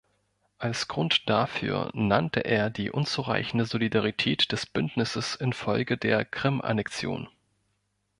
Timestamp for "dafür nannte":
1.29-2.39